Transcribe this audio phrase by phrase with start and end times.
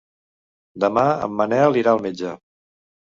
[0.85, 2.33] Demà en Manel irà al metge.